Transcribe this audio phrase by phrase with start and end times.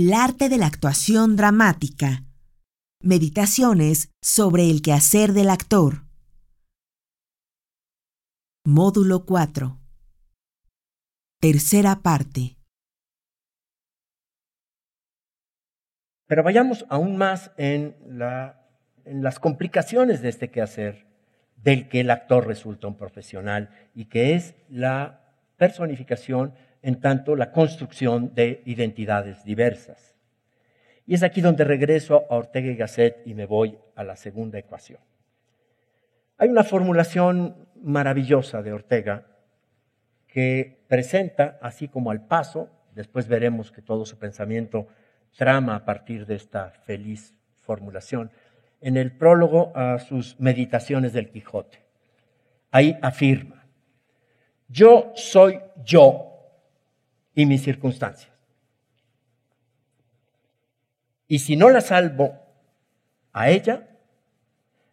[0.00, 2.22] El arte de la actuación dramática.
[3.02, 6.04] Meditaciones sobre el quehacer del actor.
[8.64, 9.76] Módulo 4.
[11.40, 12.54] Tercera parte.
[16.28, 18.68] Pero vayamos aún más en, la,
[19.04, 21.08] en las complicaciones de este quehacer
[21.56, 25.24] del que el actor resulta un profesional y que es la
[25.56, 30.14] personificación en tanto la construcción de identidades diversas.
[31.06, 34.58] Y es aquí donde regreso a Ortega y Gasset y me voy a la segunda
[34.58, 35.00] ecuación.
[36.36, 39.26] Hay una formulación maravillosa de Ortega
[40.26, 44.88] que presenta, así como al paso, después veremos que todo su pensamiento
[45.36, 48.30] trama a partir de esta feliz formulación,
[48.80, 51.82] en el prólogo a sus meditaciones del Quijote.
[52.70, 53.66] Ahí afirma,
[54.68, 56.27] yo soy yo
[57.38, 58.32] y mis circunstancias.
[61.28, 62.36] Y si no la salvo
[63.32, 63.86] a ella,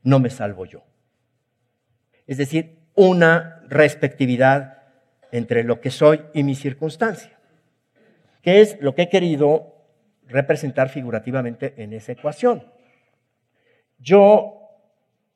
[0.04, 0.84] no me salvo yo.
[2.28, 4.84] Es decir, una respectividad
[5.32, 7.36] entre lo que soy y mi circunstancia,
[8.44, 9.84] que es lo que he querido
[10.28, 12.72] representar figurativamente en esa ecuación.
[13.98, 14.70] Yo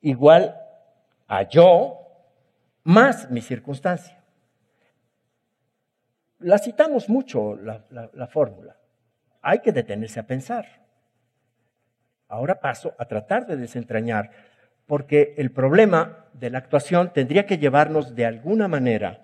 [0.00, 0.56] igual
[1.26, 2.06] a yo
[2.84, 4.19] más mi circunstancia.
[6.40, 8.76] La citamos mucho, la, fórmula.
[9.42, 10.66] Hay que detenerse a pensar.
[12.28, 14.30] Ahora paso a tratar de desentrañar,
[14.86, 19.22] porque el problema de la actuación tendría que llevarnos de alguna manera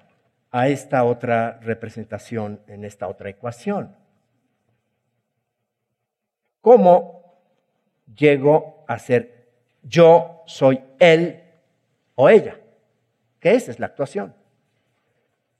[0.50, 3.96] a esta otra representación, en esta otra ecuación.
[6.60, 7.40] ¿Cómo
[8.14, 9.48] llego a ser
[9.82, 11.42] yo soy él
[12.14, 12.58] o ella?
[13.40, 14.34] Que esa es la actuación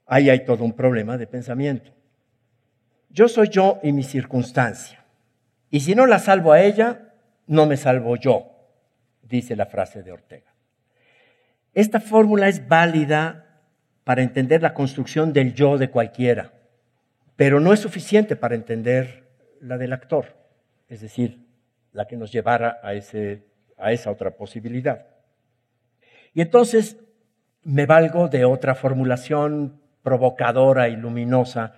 [0.07, 1.93] ahí hay todo un problema de pensamiento.
[3.11, 5.05] Yo soy yo y mi circunstancia.
[5.71, 7.13] Y si no la salvo a ella,
[7.47, 8.51] no me salvo yo,
[9.23, 10.53] dice la frase de Ortega.
[11.75, 13.61] Esta fórmula es válida
[14.05, 16.53] para entender la construcción del yo de cualquiera,
[17.35, 19.29] pero no es suficiente para entender
[19.61, 20.37] la del actor,
[20.89, 21.45] es decir,
[21.93, 25.07] la que nos llevara a, a esa otra posibilidad.
[26.33, 26.99] Y entonces
[27.63, 31.75] me valgo de otra formulación provocadora y luminosa,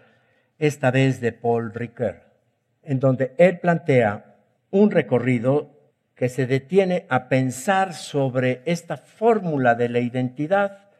[0.58, 2.24] esta vez de Paul Ricoeur,
[2.82, 4.36] en donde él plantea
[4.70, 5.70] un recorrido
[6.14, 10.90] que se detiene a pensar sobre esta fórmula de la identidad,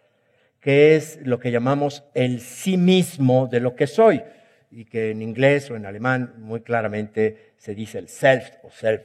[0.59, 4.23] que es lo que llamamos el sí mismo de lo que soy,
[4.71, 9.05] y que en inglés o en alemán muy claramente se dice el self o self,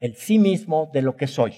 [0.00, 1.54] el sí mismo de lo que soy,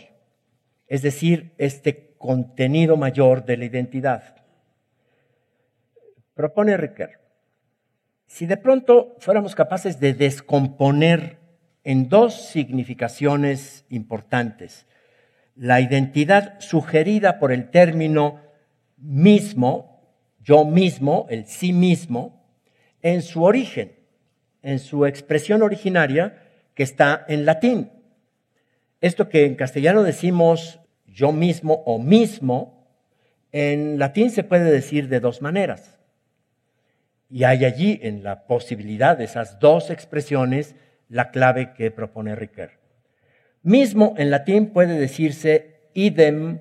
[0.86, 4.39] es decir, este contenido mayor de la identidad.
[6.40, 7.20] Propone Riquer,
[8.26, 11.36] si de pronto fuéramos capaces de descomponer
[11.84, 14.86] en dos significaciones importantes
[15.54, 18.40] la identidad sugerida por el término
[18.96, 20.00] mismo,
[20.42, 22.42] yo mismo, el sí mismo,
[23.02, 23.92] en su origen,
[24.62, 27.90] en su expresión originaria que está en latín.
[29.02, 32.88] Esto que en castellano decimos yo mismo o mismo,
[33.52, 35.99] en latín se puede decir de dos maneras.
[37.30, 40.74] Y hay allí en la posibilidad de esas dos expresiones
[41.08, 42.72] la clave que propone Ricoeur.
[43.62, 46.60] Mismo en latín puede decirse idem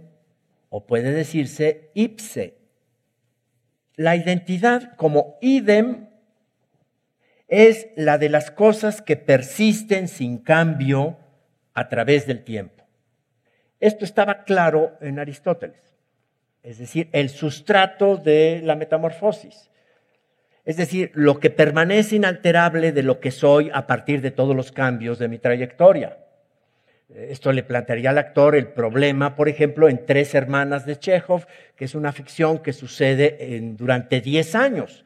[0.70, 2.58] o puede decirse ipse.
[3.96, 6.10] La identidad como idem
[7.48, 11.18] es la de las cosas que persisten sin cambio
[11.74, 12.86] a través del tiempo.
[13.80, 15.96] Esto estaba claro en Aristóteles,
[16.64, 19.70] es decir, el sustrato de la metamorfosis.
[20.70, 24.72] Es decir, lo que permanece inalterable de lo que soy a partir de todos los
[24.72, 26.20] cambios de mi trayectoria.
[27.12, 31.86] Esto le plantearía al actor el problema, por ejemplo, en Tres Hermanas de Chekhov, que
[31.86, 35.06] es una ficción que sucede en, durante 10 años.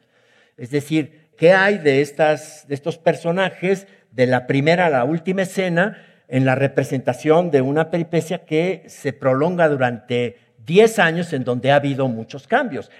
[0.58, 5.44] Es decir, ¿qué hay de, estas, de estos personajes de la primera a la última
[5.44, 5.96] escena
[6.28, 10.36] en la representación de una peripecia que se prolonga durante
[10.66, 12.90] 10 años en donde ha habido muchos cambios?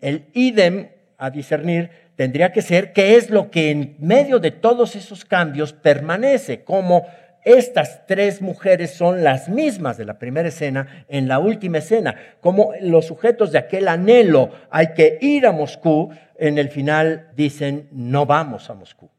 [0.00, 0.88] El idem
[1.18, 5.72] a discernir tendría que ser qué es lo que en medio de todos esos cambios
[5.72, 7.06] permanece, como
[7.44, 12.72] estas tres mujeres son las mismas de la primera escena en la última escena, como
[12.80, 18.26] los sujetos de aquel anhelo, hay que ir a Moscú, en el final dicen, no
[18.26, 19.10] vamos a Moscú.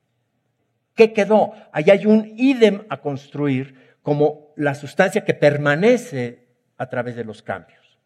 [0.95, 1.53] ¿Qué quedó?
[1.71, 6.47] Ahí hay un idem a construir como la sustancia que permanece
[6.77, 7.99] a través de los cambios.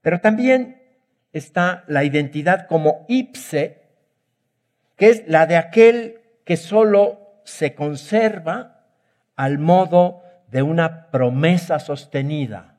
[0.00, 0.81] Pero también
[1.32, 3.82] está la identidad como ipse,
[4.96, 8.86] que es la de aquel que solo se conserva
[9.36, 12.78] al modo de una promesa sostenida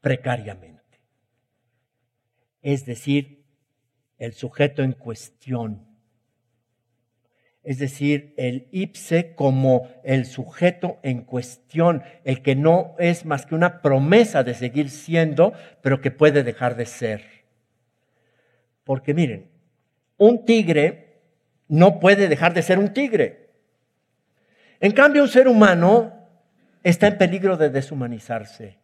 [0.00, 0.76] precariamente.
[2.62, 3.44] Es decir,
[4.18, 5.86] el sujeto en cuestión.
[7.66, 13.56] Es decir, el ipse como el sujeto en cuestión, el que no es más que
[13.56, 15.52] una promesa de seguir siendo,
[15.82, 17.24] pero que puede dejar de ser.
[18.84, 19.50] Porque miren,
[20.16, 21.22] un tigre
[21.66, 23.50] no puede dejar de ser un tigre.
[24.78, 26.28] En cambio, un ser humano
[26.84, 28.78] está en peligro de deshumanizarse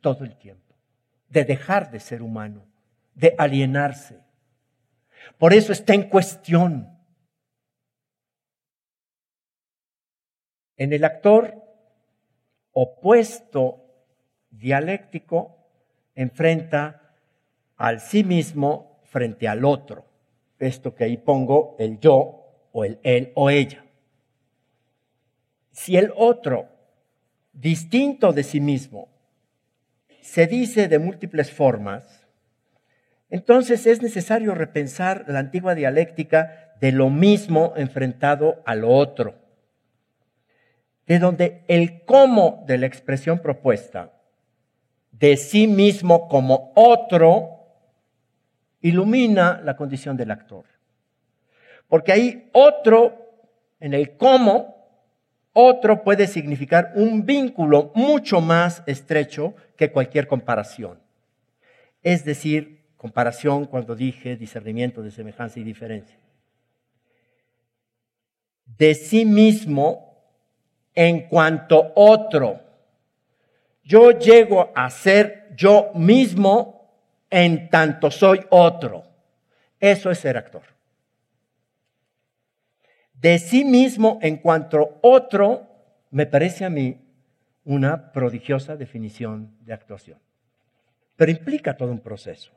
[0.00, 0.72] todo el tiempo,
[1.28, 2.64] de dejar de ser humano,
[3.16, 4.20] de alienarse.
[5.36, 6.95] Por eso está en cuestión.
[10.76, 11.62] En el actor
[12.72, 13.84] opuesto
[14.50, 15.56] dialéctico
[16.14, 17.14] enfrenta
[17.76, 20.04] al sí mismo frente al otro.
[20.58, 23.84] Esto que ahí pongo, el yo o el él o ella.
[25.72, 26.68] Si el otro,
[27.52, 29.08] distinto de sí mismo,
[30.20, 32.26] se dice de múltiples formas,
[33.28, 39.45] entonces es necesario repensar la antigua dialéctica de lo mismo enfrentado al otro,
[41.06, 44.12] de donde el cómo de la expresión propuesta,
[45.12, 47.56] de sí mismo como otro,
[48.80, 50.64] ilumina la condición del actor.
[51.88, 53.14] Porque ahí otro,
[53.80, 54.76] en el cómo,
[55.52, 60.98] otro puede significar un vínculo mucho más estrecho que cualquier comparación.
[62.02, 66.18] Es decir, comparación cuando dije discernimiento de semejanza y diferencia.
[68.66, 70.05] De sí mismo
[70.96, 72.60] en cuanto otro.
[73.84, 76.90] Yo llego a ser yo mismo
[77.30, 79.04] en tanto soy otro.
[79.78, 80.62] Eso es ser actor.
[83.14, 85.68] De sí mismo en cuanto otro,
[86.10, 87.00] me parece a mí
[87.64, 90.18] una prodigiosa definición de actuación.
[91.16, 92.52] Pero implica todo un proceso.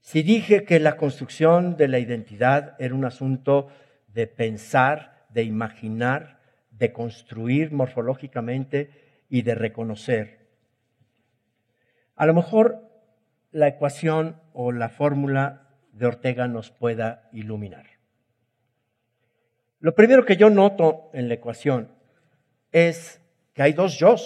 [0.00, 3.68] Si dije que la construcción de la identidad era un asunto
[4.08, 6.41] de pensar, de imaginar,
[6.82, 8.90] de construir morfológicamente
[9.28, 10.48] y de reconocer,
[12.16, 12.90] a lo mejor
[13.52, 17.86] la ecuación o la fórmula de Ortega nos pueda iluminar.
[19.78, 21.92] Lo primero que yo noto en la ecuación
[22.72, 23.20] es
[23.54, 24.16] que hay dos yo.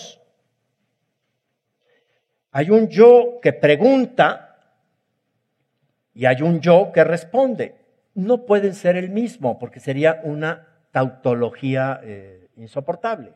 [2.52, 4.80] Hay un yo que pregunta
[6.14, 7.74] y hay un yo que responde.
[8.14, 13.32] No pueden ser el mismo porque sería una tautología eh, insoportable.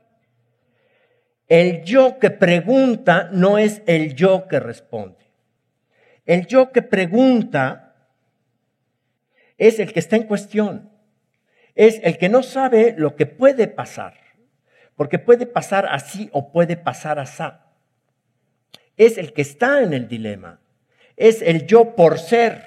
[1.49, 5.27] El yo que pregunta no es el yo que responde.
[6.25, 7.97] El yo que pregunta
[9.59, 10.91] es el que está en cuestión,
[11.75, 14.15] es el que no sabe lo que puede pasar,
[14.95, 17.43] porque puede pasar así o puede pasar así.
[18.97, 20.61] Es el que está en el dilema,
[21.17, 22.63] es el yo por ser.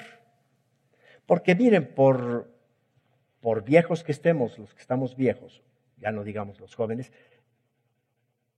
[1.25, 2.51] Porque miren, por,
[3.39, 5.63] por viejos que estemos, los que estamos viejos,
[6.03, 7.11] ya no digamos los jóvenes,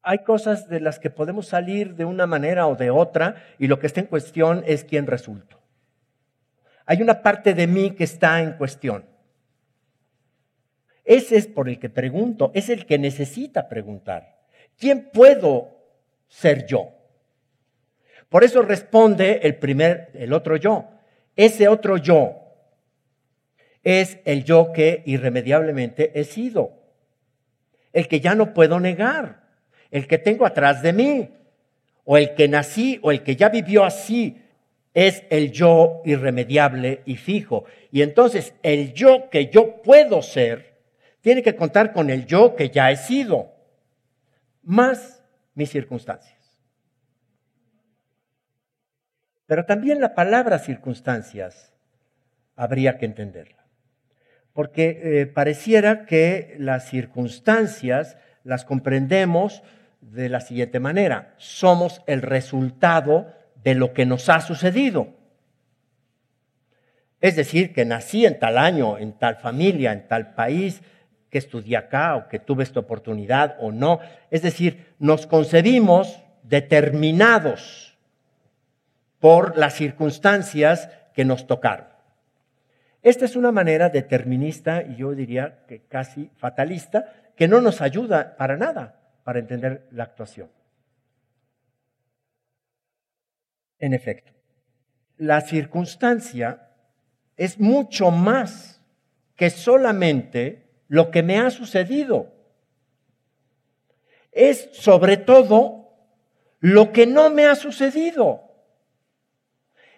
[0.01, 3.79] hay cosas de las que podemos salir de una manera o de otra y lo
[3.79, 5.59] que está en cuestión es quién resulto.
[6.85, 9.05] Hay una parte de mí que está en cuestión.
[11.03, 14.45] Ese es por el que pregunto, es el que necesita preguntar.
[14.77, 15.75] ¿Quién puedo
[16.27, 16.91] ser yo?
[18.29, 20.85] Por eso responde el primer, el otro yo.
[21.35, 22.45] Ese otro yo
[23.83, 26.84] es el yo que irremediablemente he sido,
[27.95, 29.45] el que ya no puedo negar
[29.95, 31.29] el que tengo atrás de mí,
[32.03, 34.41] o el que nací, o el que ya vivió así,
[34.93, 37.63] es el yo irremediable y fijo.
[37.91, 40.75] Y entonces el yo que yo puedo ser
[41.21, 43.55] tiene que contar con el yo que ya he sido,
[44.63, 45.23] más
[45.53, 46.35] mis circunstancias.
[49.47, 51.73] Pero también la palabra circunstancias
[52.55, 53.64] habría que entenderla,
[54.55, 59.63] porque eh, pareciera que las circunstancias las comprendemos
[59.99, 61.33] de la siguiente manera.
[61.35, 65.09] Somos el resultado de lo que nos ha sucedido.
[67.19, 70.81] Es decir, que nací en tal año, en tal familia, en tal país,
[71.29, 73.99] que estudié acá o que tuve esta oportunidad o no.
[74.31, 77.97] Es decir, nos concebimos determinados
[79.19, 81.94] por las circunstancias que nos tocaron.
[83.05, 88.35] Esta es una manera determinista y yo diría que casi fatalista que no nos ayuda
[88.35, 90.49] para nada para entender la actuación.
[93.77, 94.31] En efecto,
[95.17, 96.71] la circunstancia
[97.37, 98.81] es mucho más
[99.35, 102.33] que solamente lo que me ha sucedido.
[104.31, 105.95] Es sobre todo
[106.59, 108.44] lo que no me ha sucedido.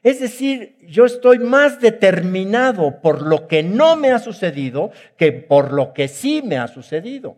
[0.08, 5.74] Es decir, yo estoy más determinado por lo que no me ha sucedido que por
[5.74, 7.36] lo que sí me ha sucedido.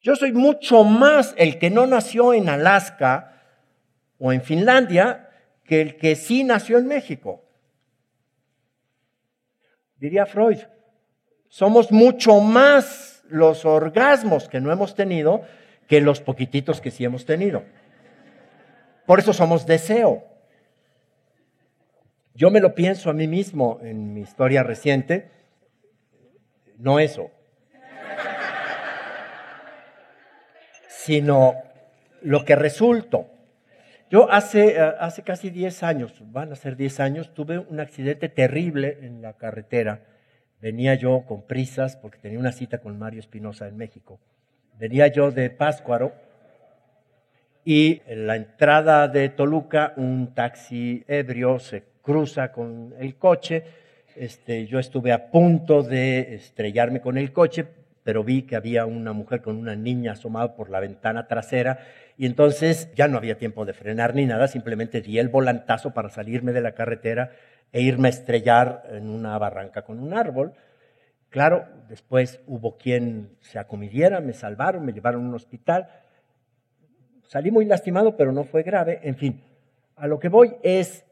[0.00, 3.42] Yo soy mucho más el que no nació en Alaska
[4.18, 5.28] o en Finlandia
[5.64, 7.44] que el que sí nació en México.
[9.96, 10.60] Diría Freud,
[11.50, 15.42] somos mucho más los orgasmos que no hemos tenido
[15.88, 17.64] que los poquititos que sí hemos tenido.
[19.06, 20.24] Por eso somos deseo.
[22.34, 25.30] Yo me lo pienso a mí mismo en mi historia reciente,
[26.76, 27.30] no eso,
[30.88, 31.54] sino
[32.20, 33.30] lo que resulto.
[34.10, 38.28] Yo hace, eh, hace casi 10 años, van a ser 10 años, tuve un accidente
[38.28, 40.04] terrible en la carretera.
[40.60, 44.20] Venía yo con prisas porque tenía una cita con Mario Espinosa en México.
[44.78, 46.12] Venía yo de Páscuaro
[47.66, 53.64] y en la entrada de Toluca un taxi ebrio se cruza con el coche.
[54.14, 57.66] Este, yo estuve a punto de estrellarme con el coche,
[58.04, 61.80] pero vi que había una mujer con una niña asomada por la ventana trasera
[62.16, 66.08] y entonces ya no había tiempo de frenar ni nada, simplemente di el volantazo para
[66.08, 67.32] salirme de la carretera
[67.72, 70.52] e irme a estrellar en una barranca con un árbol.
[71.30, 75.88] Claro, después hubo quien se acomidiera, me salvaron, me llevaron a un hospital.
[77.28, 79.00] Salí muy lastimado, pero no fue grave.
[79.02, 79.42] En fin,
[79.96, 81.04] a lo que voy es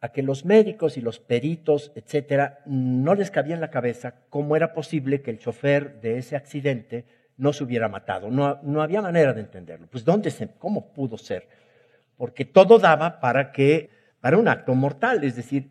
[0.00, 4.54] a que los médicos y los peritos, etcétera, no les cabía en la cabeza cómo
[4.56, 7.04] era posible que el chofer de ese accidente
[7.36, 8.30] no se hubiera matado.
[8.30, 9.88] No, no había manera de entenderlo.
[9.90, 11.48] Pues ¿dónde se, cómo pudo ser?
[12.16, 13.90] Porque todo daba para que
[14.20, 15.70] para un acto mortal, es decir,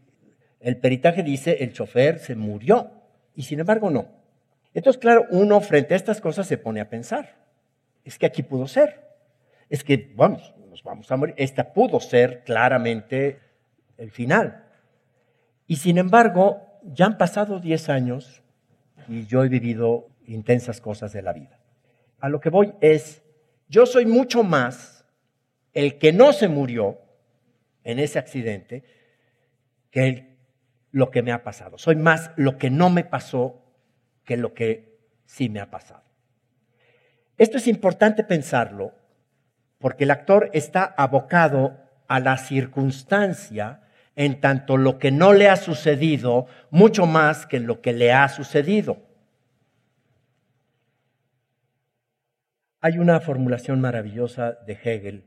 [0.59, 2.91] el peritaje dice el chofer se murió
[3.35, 4.07] y sin embargo no.
[4.73, 7.35] Entonces, claro, uno frente a estas cosas se pone a pensar.
[8.03, 9.06] Es que aquí pudo ser.
[9.69, 11.35] Es que, vamos, nos vamos a morir.
[11.37, 13.39] Esta pudo ser claramente
[13.97, 14.65] el final.
[15.67, 18.43] Y sin embargo, ya han pasado 10 años
[19.07, 21.59] y yo he vivido intensas cosas de la vida.
[22.19, 23.21] A lo que voy es,
[23.67, 25.05] yo soy mucho más
[25.73, 26.99] el que no se murió
[27.83, 28.83] en ese accidente
[29.91, 30.37] que
[30.91, 31.77] lo que me ha pasado.
[31.77, 33.63] Soy más lo que no me pasó
[34.23, 36.03] que lo que sí me ha pasado.
[37.37, 38.93] Esto es importante pensarlo
[39.79, 43.81] porque el actor está abocado a la circunstancia
[44.15, 48.27] en tanto lo que no le ha sucedido mucho más que lo que le ha
[48.29, 48.97] sucedido.
[52.81, 55.23] Hay una formulación maravillosa de Hegel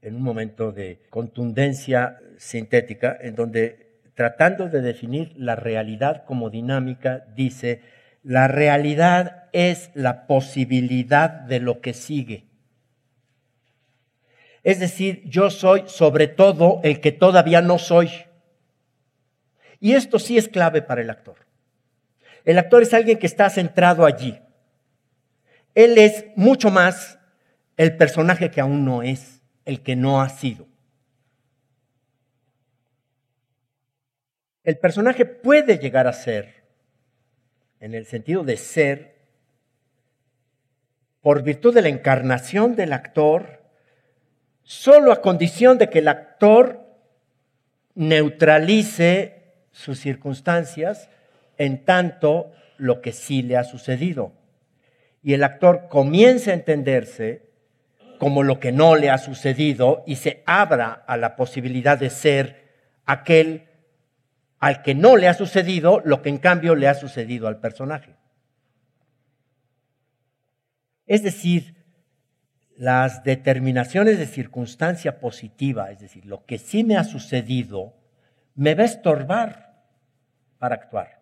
[0.00, 7.26] en un momento de contundencia sintética en donde tratando de definir la realidad como dinámica
[7.34, 7.82] dice,
[8.22, 12.45] la realidad es la posibilidad de lo que sigue.
[14.66, 18.10] Es decir, yo soy sobre todo el que todavía no soy.
[19.78, 21.36] Y esto sí es clave para el actor.
[22.44, 24.40] El actor es alguien que está centrado allí.
[25.76, 27.16] Él es mucho más
[27.76, 30.66] el personaje que aún no es, el que no ha sido.
[34.64, 36.64] El personaje puede llegar a ser,
[37.78, 39.14] en el sentido de ser,
[41.20, 43.65] por virtud de la encarnación del actor,
[44.66, 46.84] solo a condición de que el actor
[47.94, 51.08] neutralice sus circunstancias
[51.56, 54.32] en tanto lo que sí le ha sucedido.
[55.22, 57.48] Y el actor comienza a entenderse
[58.18, 62.64] como lo que no le ha sucedido y se abra a la posibilidad de ser
[63.04, 63.68] aquel
[64.58, 68.16] al que no le ha sucedido lo que en cambio le ha sucedido al personaje.
[71.06, 71.75] Es decir,
[72.76, 77.94] las determinaciones de circunstancia positiva, es decir, lo que sí me ha sucedido,
[78.54, 79.74] me va a estorbar
[80.58, 81.16] para actuar.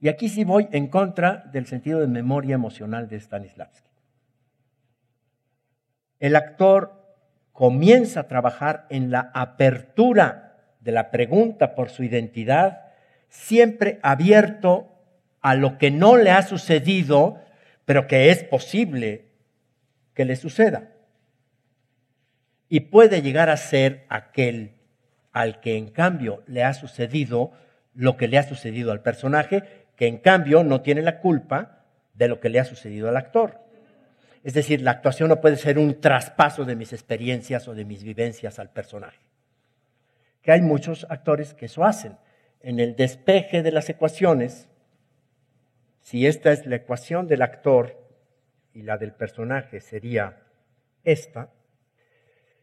[0.00, 3.90] Y aquí sí voy en contra del sentido de memoria emocional de Stanislavski.
[6.20, 7.06] El actor
[7.52, 12.92] comienza a trabajar en la apertura de la pregunta por su identidad,
[13.28, 14.92] siempre abierto
[15.40, 17.40] a lo que no le ha sucedido,
[17.84, 19.25] pero que es posible
[20.16, 20.88] que le suceda.
[22.68, 24.72] Y puede llegar a ser aquel
[25.32, 27.52] al que en cambio le ha sucedido
[27.94, 32.28] lo que le ha sucedido al personaje, que en cambio no tiene la culpa de
[32.28, 33.60] lo que le ha sucedido al actor.
[34.42, 38.02] Es decir, la actuación no puede ser un traspaso de mis experiencias o de mis
[38.02, 39.20] vivencias al personaje.
[40.40, 42.16] Que hay muchos actores que eso hacen.
[42.62, 44.68] en el despeje de las ecuaciones,
[46.00, 48.05] si esta es la ecuación del actor
[48.76, 50.36] y la del personaje sería
[51.02, 51.50] esta,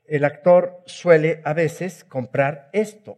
[0.06, 3.18] el actor suele a veces comprar esto,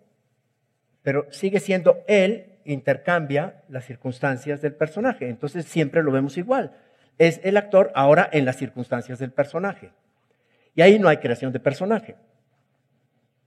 [1.04, 6.72] pero sigue siendo él, intercambia las circunstancias del personaje, entonces siempre lo vemos igual.
[7.18, 9.92] Es el actor ahora en las circunstancias del personaje.
[10.74, 12.16] Y ahí no hay creación de personaje.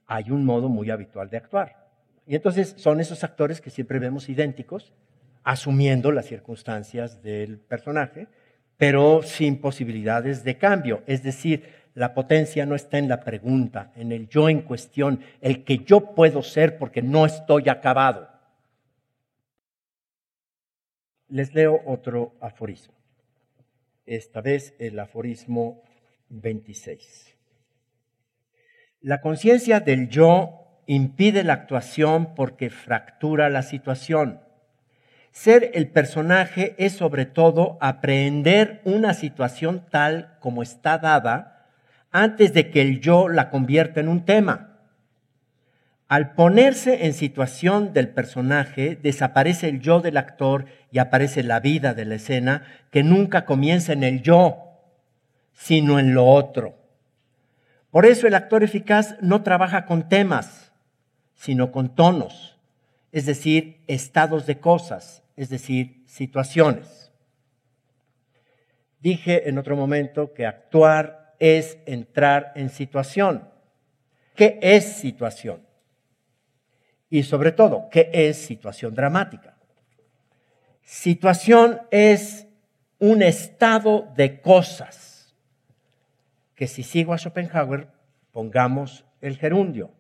[0.07, 1.89] Hay un modo muy habitual de actuar.
[2.27, 4.93] Y entonces son esos actores que siempre vemos idénticos,
[5.43, 8.29] asumiendo las circunstancias del personaje,
[8.79, 11.03] pero sin posibilidades de cambio.
[11.07, 15.65] Es decir, la potencia no está en la pregunta, en el yo en cuestión, el
[15.65, 18.31] que yo puedo ser porque no estoy acabado.
[21.29, 22.95] Les leo otro aforismo.
[24.07, 25.83] Esta vez el aforismo
[26.29, 27.37] 26.
[29.01, 34.41] La conciencia del yo impide la actuación porque fractura la situación.
[35.41, 41.69] Ser el personaje es sobre todo aprehender una situación tal como está dada
[42.11, 44.81] antes de que el yo la convierta en un tema.
[46.09, 51.95] Al ponerse en situación del personaje, desaparece el yo del actor y aparece la vida
[51.95, 54.81] de la escena que nunca comienza en el yo,
[55.53, 56.75] sino en lo otro.
[57.93, 60.73] Por eso el actor eficaz no trabaja con temas,
[61.37, 62.59] sino con tonos,
[63.13, 67.13] es decir, estados de cosas, es decir, situaciones.
[68.99, 73.49] Dije en otro momento que actuar es entrar en situación.
[74.35, 75.65] ¿Qué es situación?
[77.09, 79.57] Y sobre todo, ¿qué es situación dramática?
[80.83, 82.49] Situación es
[82.99, 85.37] un estado de cosas
[86.57, 87.87] que si sigo a Schopenhauer,
[88.33, 89.93] pongamos el gerundio.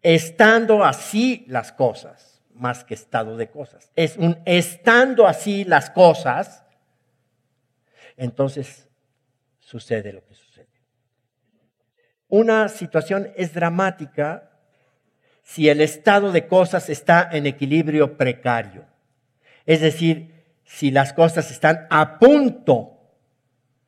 [0.00, 2.29] Estando así las cosas,
[2.60, 3.90] más que estado de cosas.
[3.96, 6.64] Es un estando así las cosas,
[8.16, 8.88] entonces
[9.58, 10.68] sucede lo que sucede.
[12.28, 14.50] Una situación es dramática
[15.42, 18.86] si el estado de cosas está en equilibrio precario.
[19.66, 23.00] Es decir, si las cosas están a punto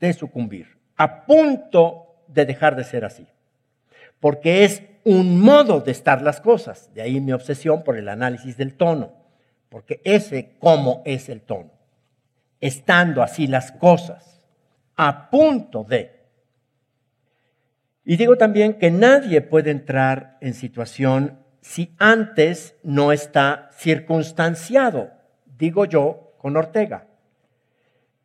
[0.00, 3.28] de sucumbir, a punto de dejar de ser así.
[4.18, 6.92] Porque es un modo de estar las cosas.
[6.94, 9.12] De ahí mi obsesión por el análisis del tono.
[9.68, 11.72] Porque ese cómo es el tono.
[12.60, 14.46] Estando así las cosas,
[14.96, 16.22] a punto de
[18.04, 25.12] y digo también que nadie puede entrar en situación si antes no está circunstanciado,
[25.56, 27.06] digo yo con Ortega.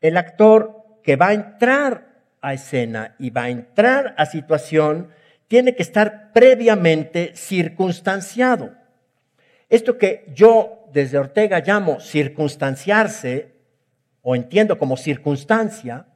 [0.02, 2.08] El actor que va a entrar
[2.42, 5.10] a escena y va a entrar a situación
[5.48, 8.76] tiene que estar previamente circunstanciado.
[9.70, 13.54] Esto que yo desde Ortega llamo circunstanciarse,
[14.22, 16.08] o entiendo como circunstancia,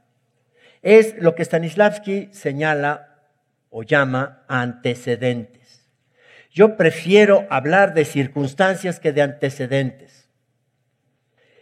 [0.82, 3.30] es lo que Stanislavski señala
[3.70, 5.88] o llama antecedentes.
[6.52, 10.30] Yo prefiero hablar de circunstancias que de antecedentes.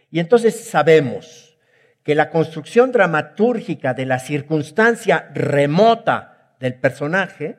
[0.09, 1.57] Y entonces sabemos
[2.03, 7.57] que la construcción dramatúrgica de la circunstancia remota del personaje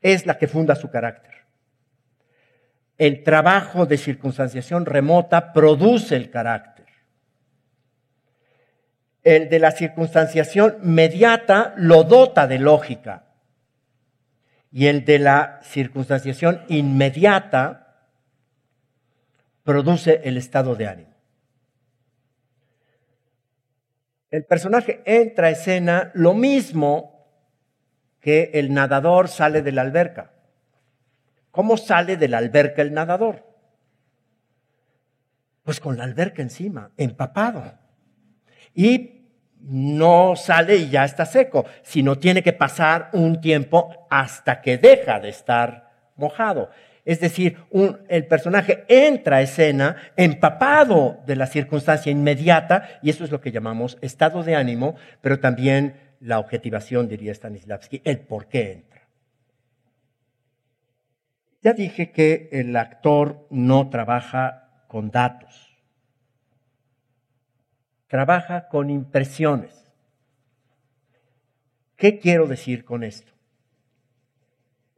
[0.00, 1.34] es la que funda su carácter.
[2.98, 6.80] El trabajo de circunstanciación remota produce el carácter
[9.22, 13.26] el de la circunstanciación mediata lo dota de lógica.
[14.72, 18.08] Y el de la circunstanciación inmediata
[19.64, 21.10] produce el estado de ánimo.
[24.30, 27.19] El personaje entra a escena lo mismo
[28.20, 30.32] que el nadador sale de la alberca.
[31.50, 33.46] ¿Cómo sale de la alberca el nadador?
[35.64, 37.80] Pues con la alberca encima, empapado
[38.74, 39.20] y
[39.62, 45.20] no sale y ya está seco, sino tiene que pasar un tiempo hasta que deja
[45.20, 46.70] de estar mojado.
[47.04, 47.56] Es decir,
[48.08, 53.52] el personaje entra a escena empapado de la circunstancia inmediata y eso es lo que
[53.52, 59.08] llamamos estado de ánimo, pero también la objetivación, diría Stanislavski, el por qué entra.
[61.62, 65.70] Ya dije que el actor no trabaja con datos
[68.10, 69.88] trabaja con impresiones.
[71.94, 73.32] ¿Qué quiero decir con esto?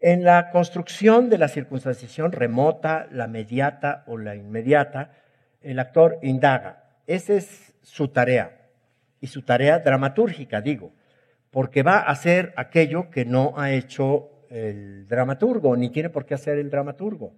[0.00, 5.12] En la construcción de la circunstanciación remota, la mediata o la inmediata,
[5.60, 6.84] el actor indaga.
[7.06, 8.70] Esa es su tarea.
[9.20, 10.94] Y su tarea dramatúrgica, digo,
[11.52, 16.34] porque va a hacer aquello que no ha hecho el dramaturgo, ni tiene por qué
[16.34, 17.34] hacer el dramaturgo.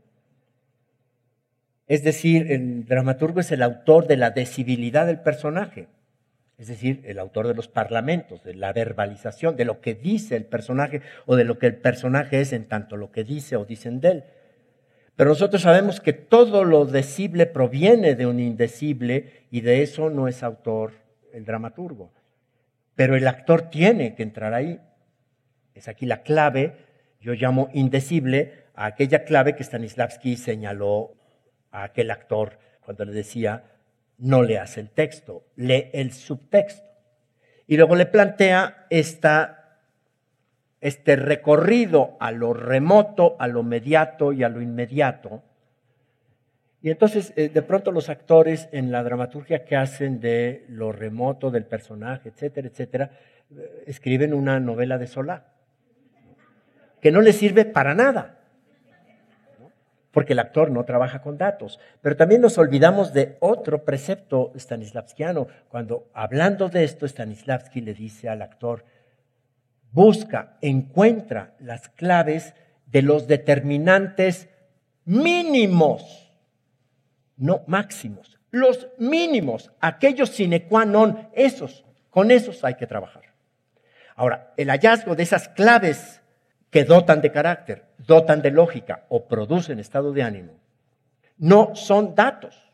[1.87, 5.88] Es decir, el dramaturgo es el autor de la decibilidad del personaje,
[6.57, 10.44] es decir, el autor de los parlamentos, de la verbalización, de lo que dice el
[10.44, 14.00] personaje o de lo que el personaje es en tanto lo que dice o dicen
[14.00, 14.24] de él.
[15.16, 20.29] Pero nosotros sabemos que todo lo decible proviene de un indecible y de eso no
[20.29, 20.92] es autor
[21.33, 22.12] el dramaturgo.
[22.94, 24.80] Pero el actor tiene que entrar ahí.
[25.74, 26.76] Es aquí la clave,
[27.20, 31.14] yo llamo indecible a aquella clave que Stanislavski señaló
[31.70, 33.64] a aquel actor cuando le decía,
[34.18, 36.88] no leas el texto, lee el subtexto.
[37.66, 39.57] Y luego le plantea este
[41.16, 45.42] recorrido a lo remoto, a lo mediato y a lo inmediato.
[46.85, 51.51] Y entonces, eh, de pronto los actores en la dramaturgia que hacen de lo remoto
[51.51, 53.11] del personaje, etcétera, etcétera,
[53.57, 55.47] eh, escriben una novela de Solá,
[57.01, 58.38] que no les sirve para nada,
[60.11, 61.81] porque el actor no trabaja con datos.
[62.03, 68.29] Pero también nos olvidamos de otro precepto stanislavskiano, cuando hablando de esto, Stanislavski le dice
[68.29, 68.85] al actor,
[69.90, 72.53] busca, encuentra las claves
[72.85, 74.51] de los determinantes
[75.07, 76.23] mínimos,
[77.37, 83.35] no máximos, los mínimos, aquellos sine qua non, esos, con esos hay que trabajar.
[84.14, 86.23] Ahora, el hallazgo de esas claves
[86.70, 90.53] que dotan de carácter, dotan de lógica o producen estado de ánimo,
[91.37, 92.64] no son datos,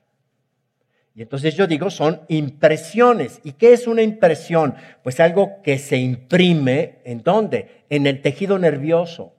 [1.14, 3.40] y entonces yo digo, son impresiones.
[3.42, 4.74] ¿Y qué es una impresión?
[5.02, 7.84] Pues algo que se imprime en dónde?
[7.90, 9.34] En el tejido nervioso.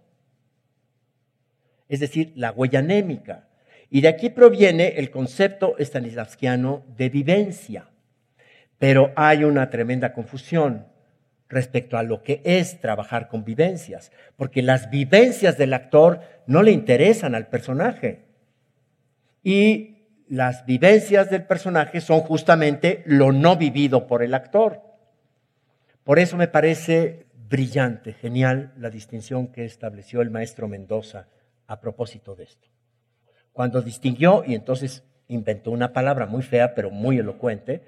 [1.88, 3.48] Es decir, la huella anémica.
[3.94, 7.90] Y de aquí proviene el concepto stanislavskiano de vivencia.
[8.80, 10.88] Pero hay una tremenda confusión
[11.50, 16.72] respecto a lo que es trabajar con vivencias, porque las vivencias del actor no le
[16.72, 18.24] interesan al personaje.
[19.44, 24.82] Y las vivencias del personaje son justamente lo no vivido por el actor.
[26.06, 31.28] Por eso me parece brillante, genial la distinción que estableció el maestro Mendoza
[31.68, 32.70] a propósito de esto.
[33.54, 37.82] Cuando distinguió, y entonces inventó una palabra muy fea pero muy elocuente,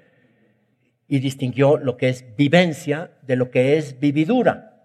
[1.08, 4.82] y distinguió lo que es vivencia de lo que es vividura.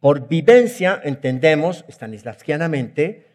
[0.00, 3.26] Por vivencia entendemos, stanislavskianamente,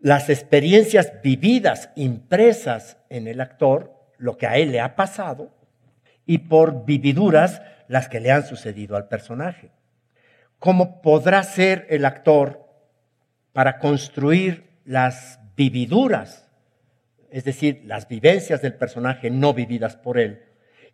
[0.00, 5.50] las experiencias vividas, impresas en el actor, lo que a él le ha pasado,
[6.26, 9.70] y por vividuras las que le han sucedido al personaje.
[10.58, 12.64] ¿Cómo podrá ser el actor
[13.52, 16.48] para construir las vividuras,
[17.30, 20.44] es decir, las vivencias del personaje no vividas por él,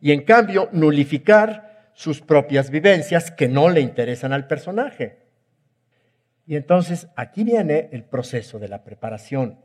[0.01, 5.21] y en cambio nulificar sus propias vivencias que no le interesan al personaje?
[6.45, 9.61] Y entonces aquí viene el proceso de la preparación.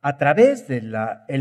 [0.00, 0.94] A través del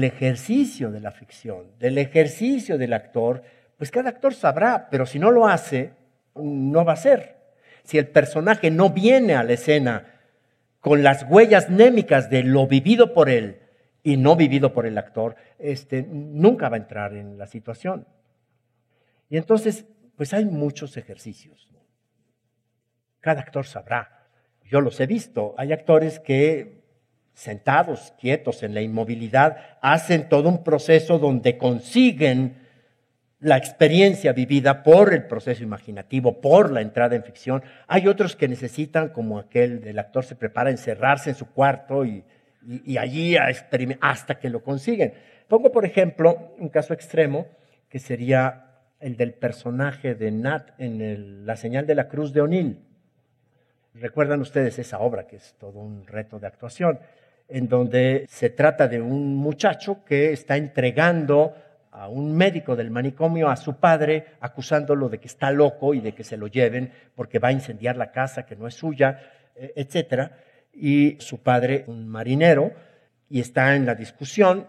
[0.03, 3.41] ejercicio de la ficción, del ejercicio del actor,
[3.77, 5.93] pues cada actor sabrá, pero si no lo hace,
[6.35, 7.37] no va a ser.
[7.83, 10.18] Si el personaje no viene a la escena
[10.79, 13.59] con las huellas némicas de lo vivido por él
[14.03, 18.07] y no vivido por el actor, este, nunca va a entrar en la situación.
[19.29, 21.67] Y entonces, pues hay muchos ejercicios.
[23.19, 24.19] Cada actor sabrá
[24.69, 25.55] yo los he visto.
[25.57, 26.83] Hay actores que
[27.33, 32.68] sentados, quietos en la inmovilidad, hacen todo un proceso donde consiguen
[33.39, 37.63] la experiencia vivida por el proceso imaginativo, por la entrada en ficción.
[37.87, 42.05] Hay otros que necesitan, como aquel del actor se prepara a encerrarse en su cuarto
[42.05, 42.23] y,
[42.97, 43.37] allí
[44.01, 45.13] hasta que lo consiguen.
[45.47, 47.47] Pongo, por ejemplo, un caso extremo
[47.87, 48.65] que sería
[48.99, 52.79] el del personaje de Nat en La señal de la cruz de O'Neill.
[53.93, 56.99] Recuerdan ustedes esa obra, que es todo un reto de actuación,
[57.47, 61.55] en donde se trata de un muchacho que está entregando
[61.99, 66.13] a un médico del manicomio a su padre, acusándolo de que está loco y de
[66.13, 69.19] que se lo lleven porque va a incendiar la casa que no es suya,
[69.53, 70.31] e, etc.
[70.73, 72.71] Y su padre, un marinero,
[73.27, 74.67] y está en la discusión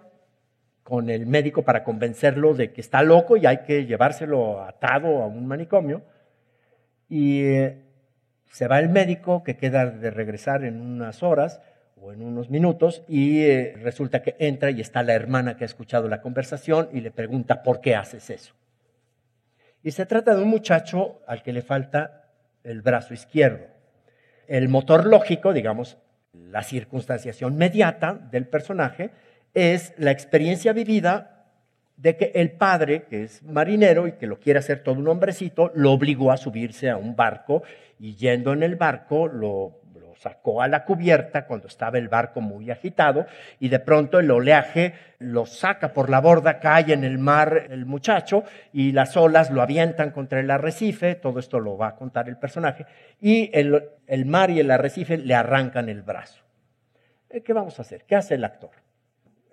[0.83, 5.27] con el médico para convencerlo de que está loco y hay que llevárselo atado a
[5.27, 6.03] un manicomio.
[7.09, 7.85] Y eh,
[8.51, 11.61] se va el médico que queda de regresar en unas horas
[12.01, 15.67] o en unos minutos y eh, resulta que entra y está la hermana que ha
[15.67, 18.55] escuchado la conversación y le pregunta, ¿por qué haces eso?
[19.83, 22.31] Y se trata de un muchacho al que le falta
[22.65, 23.67] el brazo izquierdo.
[24.47, 25.99] El motor lógico, digamos,
[26.33, 29.11] la circunstanciación mediata del personaje
[29.55, 31.47] es la experiencia vivida
[31.97, 35.71] de que el padre, que es marinero y que lo quiere hacer todo un hombrecito,
[35.75, 37.63] lo obligó a subirse a un barco
[37.99, 39.80] y yendo en el barco lo,
[40.20, 43.24] sacó a la cubierta cuando estaba el barco muy agitado
[43.59, 47.87] y de pronto el oleaje lo saca por la borda, cae en el mar el
[47.87, 52.28] muchacho y las olas lo avientan contra el arrecife, todo esto lo va a contar
[52.28, 52.85] el personaje,
[53.18, 56.42] y el, el mar y el arrecife le arrancan el brazo.
[57.30, 58.04] Eh, ¿Qué vamos a hacer?
[58.04, 58.72] ¿Qué hace el actor?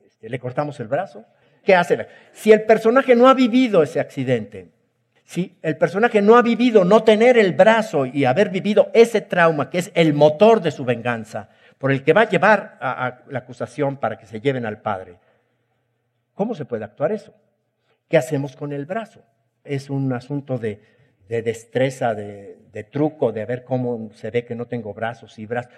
[0.05, 1.23] Este, ¿Le cortamos el brazo?
[1.63, 2.07] ¿Qué hace?
[2.33, 4.69] Si el personaje no ha vivido ese accidente,
[5.27, 9.69] si el personaje no ha vivido no tener el brazo y haber vivido ese trauma
[9.69, 13.39] que es el motor de su venganza, por el que va a llevar a, la
[13.39, 15.17] acusación para que se lleven al padre,
[16.33, 17.33] ¿cómo se puede actuar eso?
[18.07, 19.19] ¿Qué hacemos con el brazo?
[19.65, 20.79] Es un asunto de,
[21.27, 25.73] destreza, de, truco, de ver cómo se ve que no tengo brazos y brazos.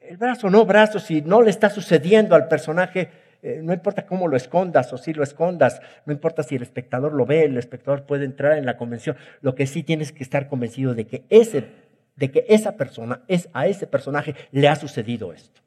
[0.00, 3.10] El brazo no brazo, si no le está sucediendo al personaje,
[3.46, 7.12] eh, no importa cómo lo escondas o si lo escondas, no importa si el espectador
[7.12, 10.48] lo ve, el espectador puede entrar en la convención, lo que sí tienes que estar
[10.48, 11.68] convencido de que, ese,
[12.16, 15.60] de que esa persona, es, a ese personaje le ha sucedido esto.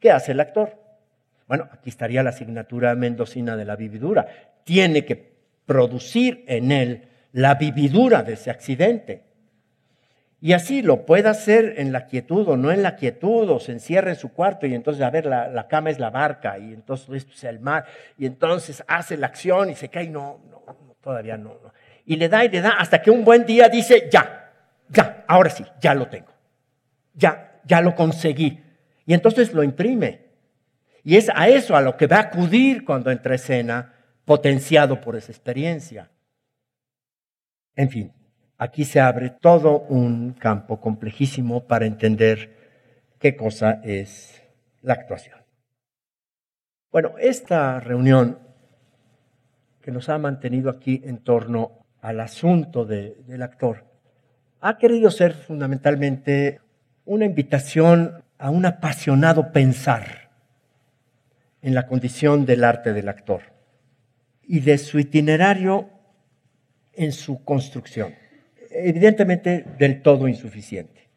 [0.00, 0.74] ¿Qué hace el actor?
[1.46, 4.26] Bueno, aquí estaría la asignatura mendocina de la vividura.
[4.64, 9.25] Tiene que producir en él la vividura de ese accidente.
[10.40, 13.72] Y así lo puede hacer en la quietud o no en la quietud, o se
[13.72, 17.08] encierra en su cuarto y entonces, a ver, la, cama es la barca y entonces
[17.10, 17.86] esto es el mar,
[18.18, 21.72] y entonces hace la acción y se cae, no, no, todavía no, no.
[22.04, 24.52] Y le da y le da hasta que un buen día dice, ya,
[24.88, 26.32] ya, ahora sí, ya lo tengo,
[27.14, 28.62] ya, ya lo conseguí.
[29.06, 30.26] Y entonces lo imprime.
[31.02, 33.94] Y es a eso a lo que va a acudir cuando entra escena,
[34.24, 36.10] potenciado por esa experiencia.
[37.76, 38.12] En fin,
[38.58, 42.56] aquí se abre todo un campo complejísimo para entender
[43.18, 44.42] qué cosa es
[44.82, 45.38] la actuación.
[46.90, 48.38] Bueno, esta reunión
[49.82, 53.84] que nos ha mantenido aquí en torno al asunto del actor
[54.60, 56.60] ha querido ser fundamentalmente
[57.04, 60.30] una invitación a un apasionado pensar
[61.62, 63.42] en la condición del arte del actor
[64.42, 65.90] y de su itinerario
[66.92, 68.14] en su construcción
[68.84, 71.08] evidentemente del todo insuficiente.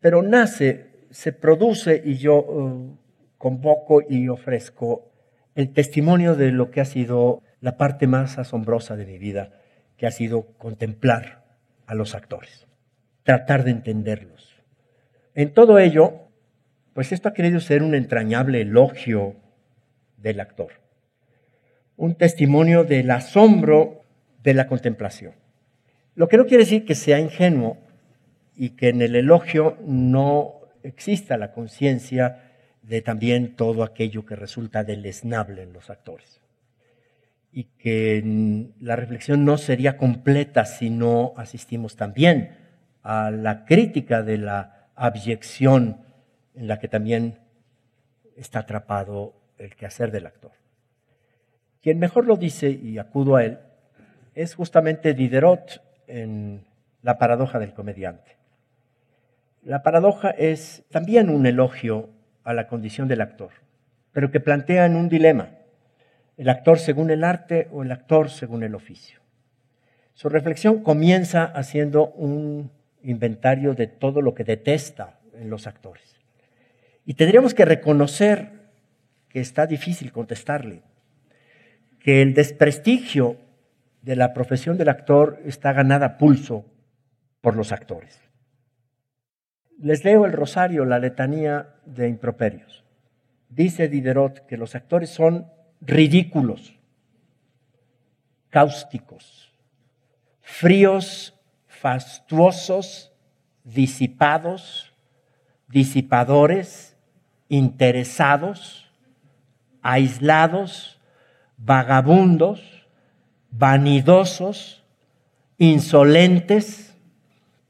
[0.00, 2.96] Pero nace, se produce y yo uh,
[3.38, 5.10] convoco y ofrezco
[5.54, 9.52] el testimonio de lo que ha sido la parte más asombrosa de mi vida,
[9.96, 11.44] que ha sido contemplar
[11.86, 12.66] a los actores,
[13.22, 14.62] tratar de entenderlos.
[15.34, 16.28] En todo ello,
[16.92, 19.36] pues esto ha querido ser un entrañable elogio
[20.16, 20.72] del actor,
[21.96, 24.02] un testimonio del asombro
[24.42, 25.34] de la contemplación.
[26.16, 27.76] Lo que no quiere decir que sea ingenuo
[28.56, 34.82] y que en el elogio no exista la conciencia de también todo aquello que resulta
[34.82, 36.40] deleznable en los actores.
[37.52, 42.56] Y que la reflexión no sería completa si no asistimos también
[43.02, 45.98] a la crítica de la abyección
[46.54, 47.40] en la que también
[48.36, 50.52] está atrapado el quehacer del actor.
[51.82, 53.58] Quien mejor lo dice, y acudo a él,
[54.34, 56.64] es justamente Diderot en
[57.02, 58.36] la paradoja del comediante.
[59.62, 62.10] La paradoja es también un elogio
[62.44, 63.50] a la condición del actor,
[64.12, 65.50] pero que plantea en un dilema,
[66.36, 69.20] el actor según el arte o el actor según el oficio.
[70.14, 72.70] Su reflexión comienza haciendo un
[73.02, 76.16] inventario de todo lo que detesta en los actores.
[77.04, 78.50] Y tendríamos que reconocer
[79.28, 80.82] que está difícil contestarle,
[82.00, 83.36] que el desprestigio
[84.06, 86.64] de la profesión del actor está ganada pulso
[87.40, 88.20] por los actores.
[89.80, 92.84] Les leo el rosario, la letanía de improperios.
[93.48, 96.78] Dice Diderot que los actores son ridículos,
[98.48, 99.52] cáusticos,
[100.40, 101.34] fríos,
[101.66, 103.12] fastuosos,
[103.64, 104.94] disipados,
[105.66, 106.96] disipadores,
[107.48, 108.88] interesados,
[109.82, 111.00] aislados,
[111.56, 112.75] vagabundos,
[113.50, 114.84] vanidosos,
[115.58, 116.94] insolentes,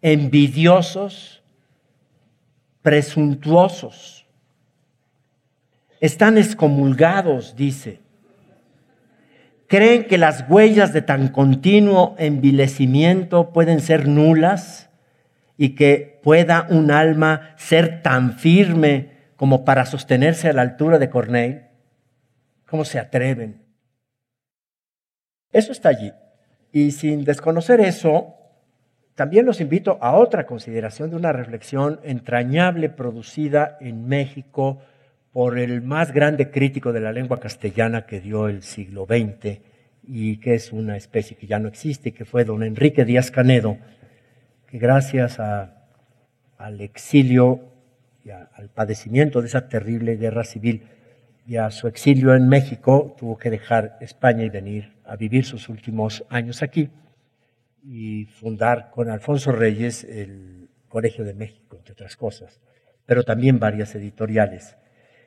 [0.02, 1.42] envidiosos,
[2.82, 4.26] presuntuosos.
[6.00, 8.00] Están excomulgados, dice.
[9.66, 14.88] ¿Creen que las huellas de tan continuo envilecimiento pueden ser nulas
[15.56, 21.10] y que pueda un alma ser tan firme como para sostenerse a la altura de
[21.10, 21.62] Corneille?
[22.66, 23.65] ¿Cómo se atreven?
[25.52, 26.12] Eso está allí.
[26.72, 28.34] Y sin desconocer eso,
[29.14, 34.82] también los invito a otra consideración de una reflexión entrañable producida en México
[35.32, 39.60] por el más grande crítico de la lengua castellana que dio el siglo XX
[40.06, 43.78] y que es una especie que ya no existe, que fue don Enrique Díaz Canedo,
[44.66, 47.60] que gracias al exilio
[48.54, 50.82] al padecimiento de esa terrible guerra civil
[51.46, 55.68] y a su exilio en México, tuvo que dejar España y venir a vivir sus
[55.68, 56.90] últimos años aquí
[57.84, 62.60] y fundar con Alfonso Reyes el Colegio de México, entre otras cosas,
[63.04, 64.76] pero también varias editoriales.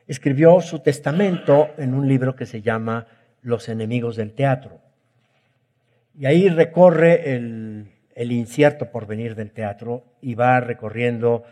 [0.07, 3.07] Escribió su testamento en un libro que se llama
[3.41, 4.81] Los enemigos del teatro.
[6.17, 11.43] Y ahí recorre el, el incierto porvenir del teatro y va recorriendo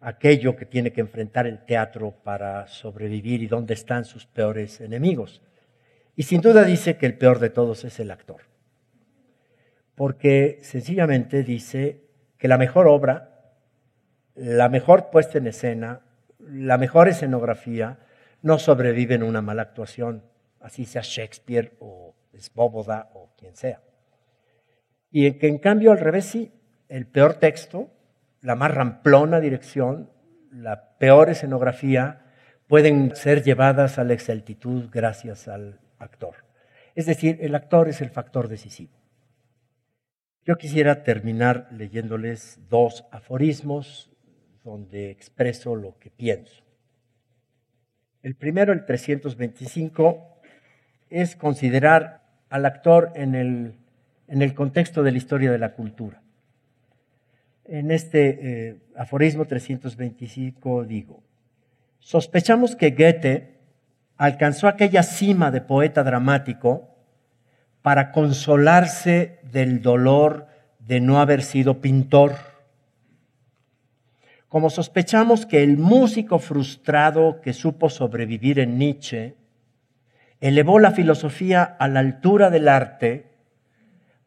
[0.00, 5.42] aquello que tiene que enfrentar el teatro para sobrevivir y dónde están sus peores enemigos.
[6.18, 8.40] Y sin duda dice que el peor de todos es el actor,
[9.94, 13.52] porque sencillamente dice que la mejor obra,
[14.34, 16.00] la mejor puesta en escena,
[16.40, 18.00] la mejor escenografía,
[18.42, 20.24] no sobrevive en una mala actuación,
[20.58, 23.80] así sea Shakespeare o Svoboda o quien sea.
[25.12, 26.50] Y que en cambio al revés sí,
[26.88, 27.92] el peor texto,
[28.40, 30.10] la más ramplona dirección,
[30.50, 32.22] la peor escenografía,
[32.66, 36.36] pueden ser llevadas a la exactitud gracias al actor.
[36.94, 38.92] Es decir, el actor es el factor decisivo.
[40.44, 44.10] Yo quisiera terminar leyéndoles dos aforismos
[44.64, 46.62] donde expreso lo que pienso.
[48.22, 50.40] El primero, el 325,
[51.10, 53.74] es considerar al actor en el,
[54.26, 56.22] en el contexto de la historia de la cultura.
[57.64, 61.22] En este eh, aforismo 325 digo,
[61.98, 63.57] sospechamos que Goethe
[64.18, 66.96] alcanzó aquella cima de poeta dramático
[67.82, 70.48] para consolarse del dolor
[70.80, 72.34] de no haber sido pintor.
[74.48, 79.36] Como sospechamos que el músico frustrado que supo sobrevivir en Nietzsche
[80.40, 83.26] elevó la filosofía a la altura del arte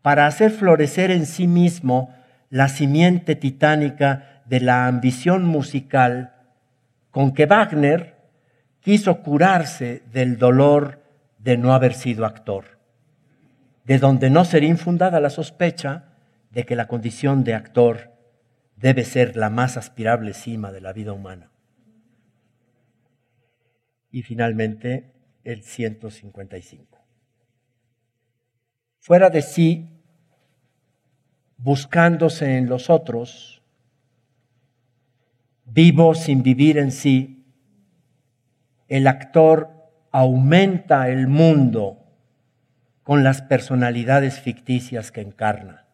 [0.01, 2.13] para hacer florecer en sí mismo
[2.49, 6.34] la simiente titánica de la ambición musical
[7.12, 8.20] con que Wagner
[8.81, 11.01] quiso curarse del dolor
[11.39, 12.79] de no haber sido actor,
[13.85, 16.15] de donde no sería infundada la sospecha
[16.51, 18.11] de que la condición de actor
[18.75, 21.51] debe ser la más aspirable cima de la vida humana.
[24.11, 25.13] Y finalmente,
[25.43, 26.99] el 155.
[28.99, 30.01] Fuera de sí
[31.57, 33.61] buscándose en los otros,
[35.65, 37.40] vivo sin vivir en sí,
[38.91, 39.69] el actor
[40.12, 42.04] aumenta el mundo
[43.04, 45.86] con las personalidades ficticias que encarna,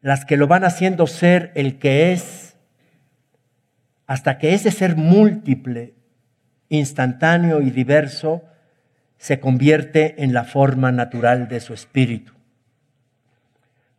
[0.00, 2.56] las que lo van haciendo ser el que es,
[4.06, 5.94] hasta que ese ser múltiple,
[6.68, 8.44] instantáneo y diverso
[9.18, 12.32] se convierte en la forma natural de su espíritu.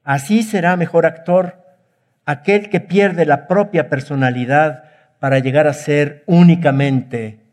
[0.06, 1.66] Así será mejor actor
[2.24, 4.86] aquel que pierde la propia personalidad
[5.20, 7.46] para llegar a ser únicamente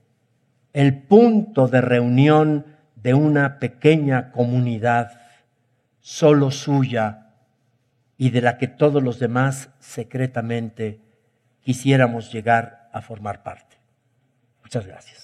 [0.74, 5.20] el punto de reunión de una pequeña comunidad
[6.00, 7.30] solo suya
[8.18, 11.00] y de la que todos los demás secretamente
[11.62, 13.76] quisiéramos llegar a formar parte.
[14.62, 15.23] Muchas gracias.